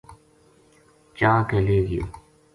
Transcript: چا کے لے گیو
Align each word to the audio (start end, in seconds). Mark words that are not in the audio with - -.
چا 1.17 1.31
کے 1.47 1.57
لے 1.65 1.77
گیو 1.87 2.03